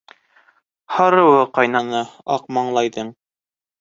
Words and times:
Һарыуы 0.95 1.43
ҡайнаны 1.57 2.03
Аҡмаңлайҙың. 2.37 3.13